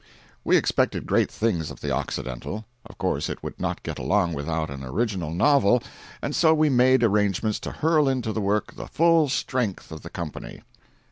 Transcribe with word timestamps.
We 0.43 0.57
expected 0.57 1.05
great 1.05 1.29
things 1.29 1.69
of 1.69 1.81
the 1.81 1.91
Occidental. 1.91 2.65
Of 2.87 2.97
course 2.97 3.29
it 3.29 3.39
could 3.43 3.59
not 3.59 3.83
get 3.83 3.99
along 3.99 4.33
without 4.33 4.71
an 4.71 4.83
original 4.83 5.29
novel, 5.29 5.83
and 6.23 6.35
so 6.35 6.55
we 6.55 6.69
made 6.71 7.03
arrangements 7.03 7.59
to 7.59 7.71
hurl 7.71 8.09
into 8.09 8.33
the 8.33 8.41
work 8.41 8.73
the 8.75 8.87
full 8.87 9.29
strength 9.29 9.91
of 9.91 10.01
the 10.01 10.09
company. 10.09 10.63